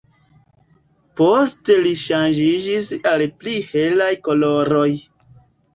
[1.21, 4.93] Poste li ŝanĝiĝis al pli helaj koloroj.